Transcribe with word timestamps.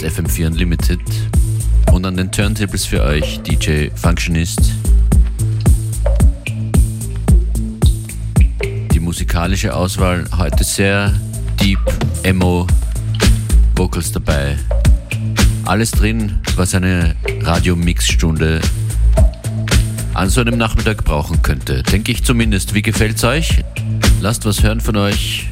ist 0.00 0.18
FM4 0.18 0.46
Unlimited 0.48 1.00
und 1.92 2.04
an 2.04 2.16
den 2.16 2.32
Turntables 2.32 2.84
für 2.84 3.00
euch 3.02 3.40
DJ 3.42 3.90
Functionist. 3.94 4.72
Die 8.92 8.98
musikalische 8.98 9.72
Auswahl 9.72 10.24
heute 10.36 10.64
sehr 10.64 11.14
deep, 11.60 11.78
emo, 12.24 12.66
Vocals 13.76 14.10
dabei. 14.10 14.56
Alles 15.64 15.92
drin, 15.92 16.40
was 16.56 16.74
eine 16.74 17.14
Radio-Mix-Stunde 17.42 18.60
an 20.14 20.28
so 20.28 20.40
einem 20.40 20.58
Nachmittag 20.58 21.04
brauchen 21.04 21.42
könnte. 21.42 21.84
Denke 21.84 22.10
ich 22.10 22.24
zumindest. 22.24 22.74
Wie 22.74 22.82
gefällt's 22.82 23.22
euch? 23.22 23.62
Lasst 24.20 24.44
was 24.44 24.60
hören 24.62 24.80
von 24.80 24.96
euch 24.96 25.48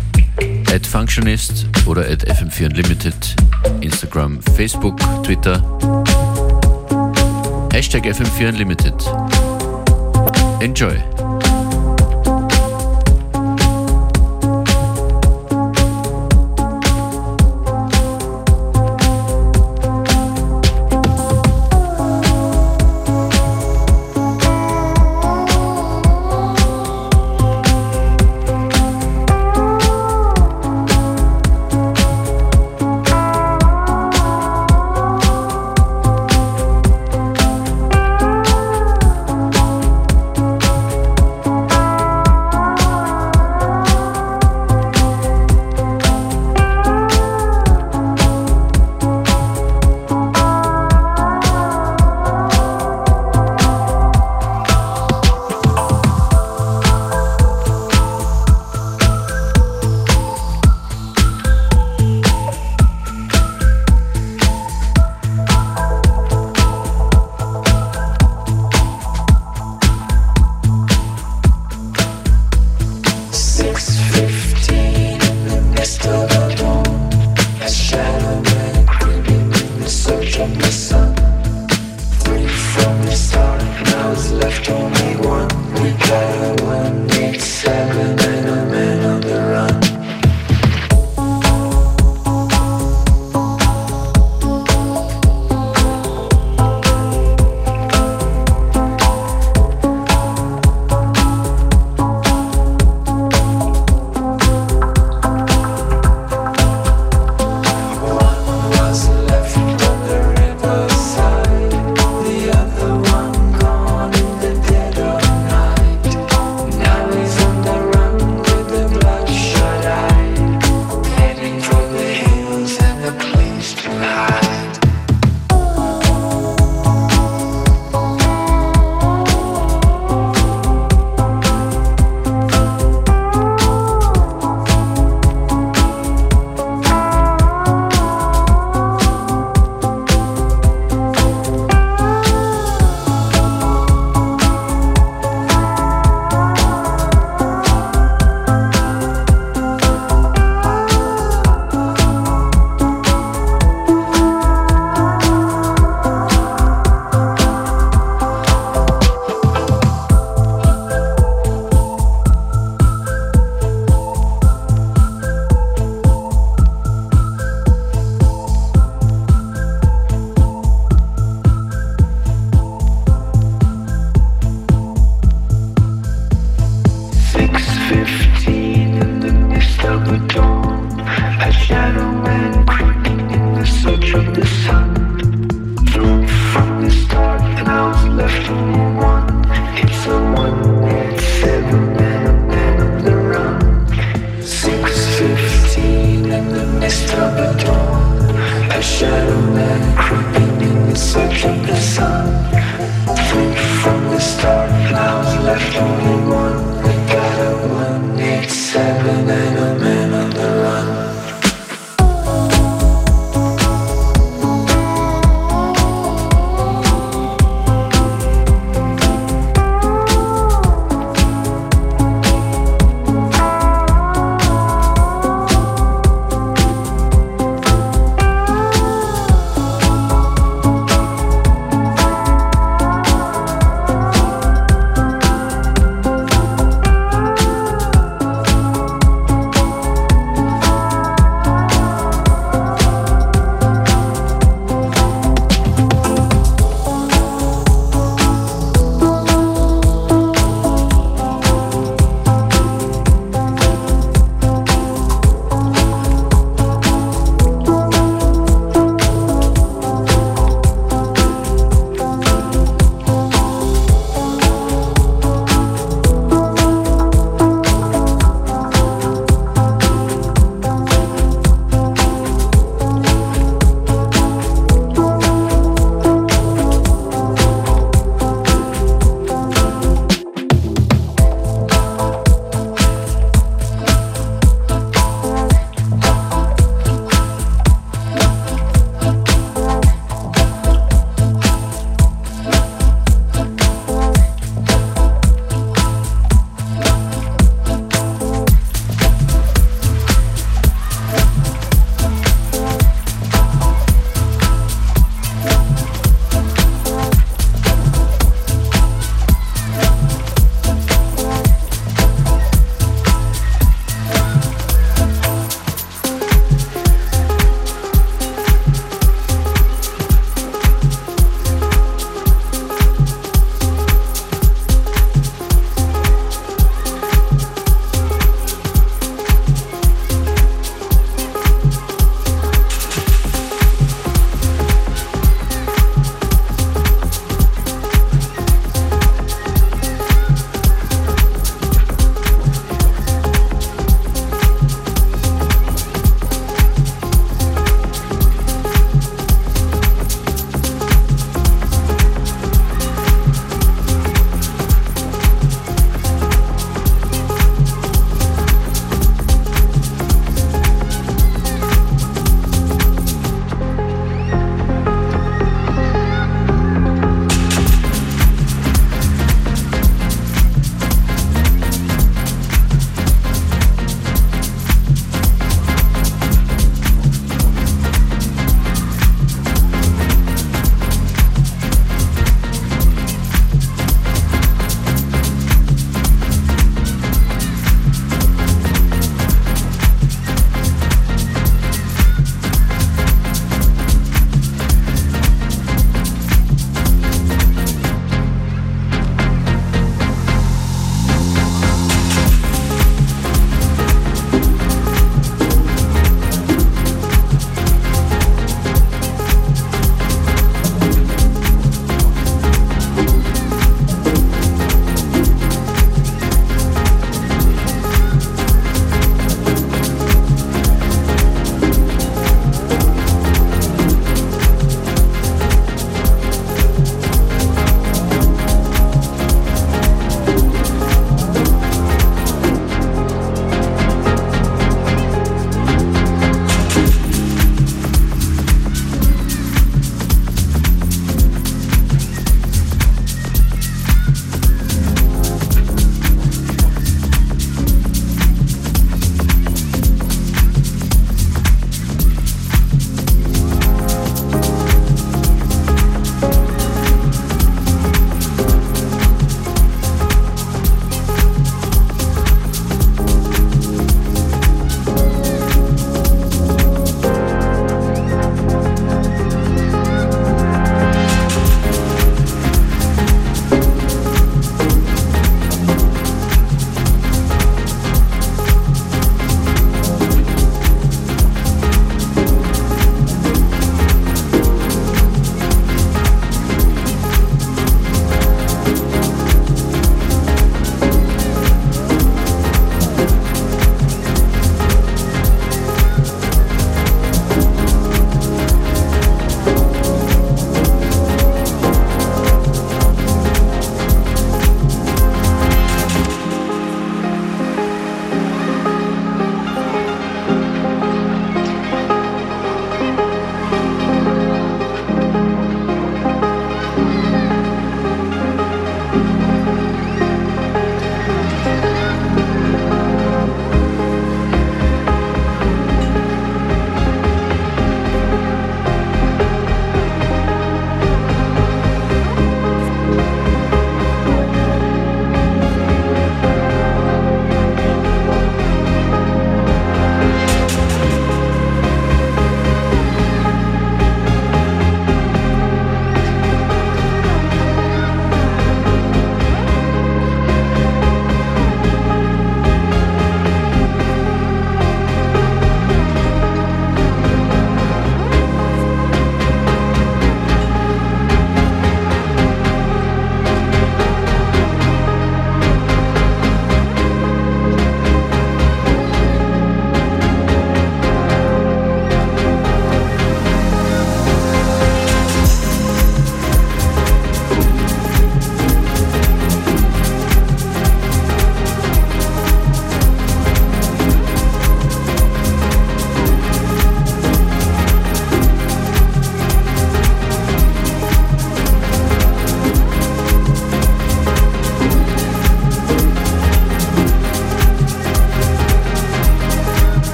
at 0.73 0.87
Functionist 0.87 1.67
oder 1.87 2.03
at 2.09 2.27
FM4 2.29 2.67
Unlimited, 2.70 3.37
Instagram, 3.80 4.43
Facebook, 4.57 4.98
Twitter. 5.23 5.57
Hashtag 7.70 8.05
FM4 8.05 8.48
Unlimited. 8.48 8.95
Enjoy! 10.62 11.12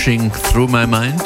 Rushing 0.00 0.30
Through 0.32 0.68
My 0.68 0.86
Mind. 0.86 1.20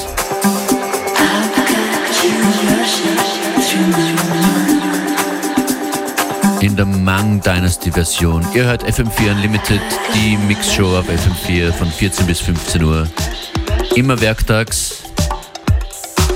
In 6.61 6.75
der 6.75 6.85
Mang 6.85 7.41
Dynasty 7.41 7.93
Version. 7.93 8.45
Ihr 8.53 8.65
hört 8.65 8.83
FM4 8.83 9.31
Unlimited, 9.31 9.81
die 10.13 10.37
Mixshow 10.49 10.99
auf 10.99 11.09
FM4 11.09 11.71
von 11.71 11.89
14 11.89 12.27
bis 12.27 12.41
15 12.41 12.83
Uhr. 12.83 13.09
Immer 13.95 14.21
werktags. 14.21 15.05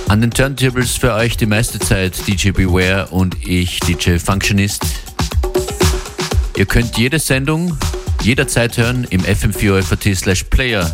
An 0.06 0.20
den 0.20 0.30
Turntables 0.30 0.96
für 0.96 1.14
euch 1.14 1.36
die 1.36 1.46
meiste 1.46 1.80
Zeit 1.80 2.24
DJ 2.24 2.52
Beware 2.52 3.08
und 3.08 3.36
ich, 3.44 3.80
DJ 3.80 4.18
Functionist. 4.18 4.84
Ihr 6.56 6.66
könnt 6.66 6.96
jede 6.96 7.18
Sendung 7.18 7.76
jederzeit 8.22 8.76
hören 8.76 9.08
im 9.10 9.22
FM4 9.22 10.14
slash 10.14 10.44
Player 10.44 10.88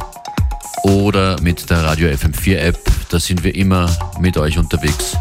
oder 0.85 1.41
mit 1.41 1.69
der 1.71 1.83
Radio 1.83 2.09
FM4 2.09 2.57
App. 2.59 2.79
Da 3.09 3.19
sind 3.19 3.43
wir 3.43 3.55
immer 3.55 3.91
mit 4.21 4.37
euch 4.37 4.59
unterwegs. 4.59 5.17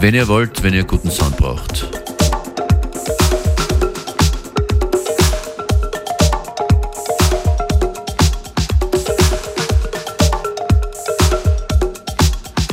Wenn 0.00 0.14
ihr 0.14 0.28
wollt, 0.28 0.62
wenn 0.62 0.74
ihr 0.74 0.84
guten 0.84 1.10
Sound 1.10 1.36
braucht. 1.36 1.88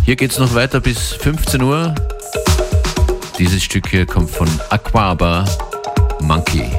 Hier 0.05 0.17
geht 0.17 0.31
es 0.31 0.39
noch 0.39 0.53
weiter 0.53 0.81
bis 0.81 1.13
15 1.13 1.61
Uhr. 1.61 1.95
Dieses 3.39 3.63
Stück 3.63 3.87
hier 3.87 4.05
kommt 4.05 4.29
von 4.29 4.49
Aquaba 4.69 5.45
Monkey. 6.21 6.69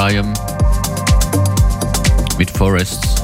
Ryan 0.00 0.32
mit 2.38 2.50
Forests. 2.50 3.16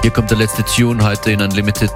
Hier 0.00 0.10
kommt 0.10 0.30
der 0.30 0.38
letzte 0.38 0.64
Tune 0.64 1.04
heute 1.04 1.32
in 1.32 1.42
Unlimited. 1.42 1.92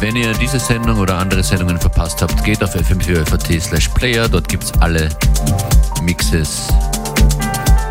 Wenn 0.00 0.16
ihr 0.16 0.32
diese 0.32 0.58
Sendung 0.58 0.98
oder 0.98 1.18
andere 1.18 1.44
Sendungen 1.44 1.78
verpasst 1.78 2.22
habt, 2.22 2.42
geht 2.42 2.60
auf 2.64 2.74
fm4.at 2.74 3.62
slash 3.62 3.88
player. 3.90 4.28
Dort 4.28 4.48
gibt 4.48 4.64
es 4.64 4.72
alle 4.80 5.10
Mixes 6.02 6.66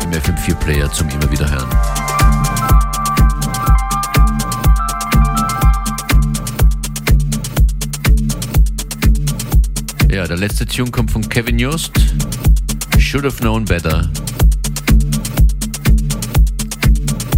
im 0.02 0.10
FM4 0.10 0.54
Player 0.56 0.92
zum 0.92 1.08
immer 1.08 1.30
wieder 1.30 1.48
hören. 1.48 1.97
Ja, 10.18 10.26
der 10.26 10.36
letzte 10.36 10.66
Tune 10.66 10.90
kommt 10.90 11.12
von 11.12 11.28
Kevin 11.28 11.60
Just. 11.60 11.92
Should 12.98 13.24
have 13.24 13.36
known 13.36 13.64
better. 13.64 14.10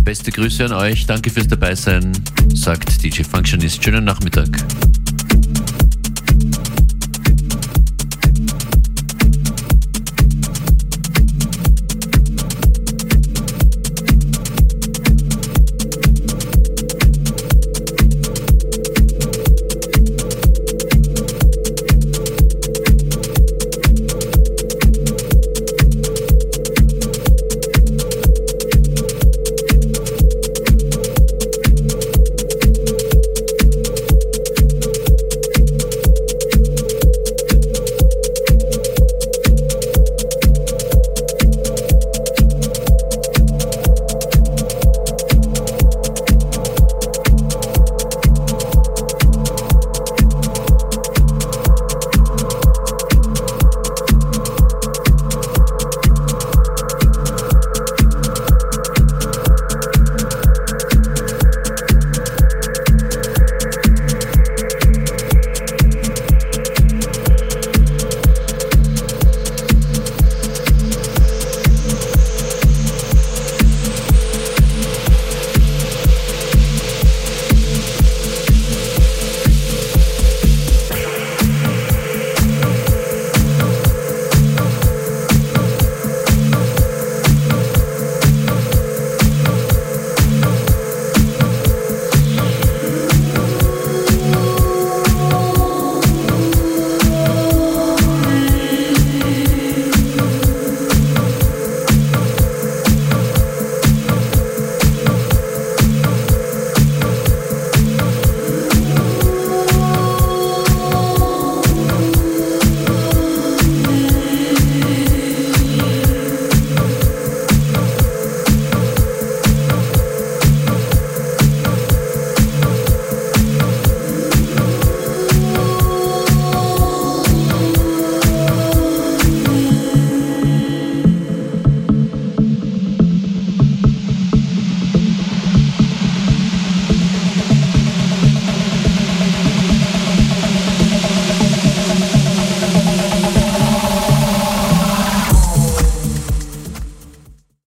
Beste 0.03 0.33
Grüße 0.33 0.64
an 0.64 0.72
euch, 0.72 1.05
danke 1.05 1.28
fürs 1.28 1.47
Dabeisein, 1.47 2.11
sagt 2.55 3.05
DJ 3.05 3.22
Functionist. 3.22 3.85
Schönen 3.85 4.05
Nachmittag. 4.05 4.49